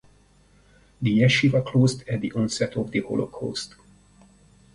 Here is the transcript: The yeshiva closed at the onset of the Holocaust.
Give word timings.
The 0.99 1.19
yeshiva 1.19 1.63
closed 1.63 2.07
at 2.09 2.21
the 2.21 2.31
onset 2.33 2.75
of 2.75 2.89
the 2.89 3.01
Holocaust. 3.01 3.75